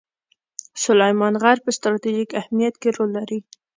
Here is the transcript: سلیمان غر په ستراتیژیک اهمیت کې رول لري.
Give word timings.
سلیمان 0.83 1.33
غر 1.41 1.57
په 1.65 1.69
ستراتیژیک 1.77 2.29
اهمیت 2.41 2.75
کې 2.81 2.89
رول 2.95 3.09
لري. 3.17 3.39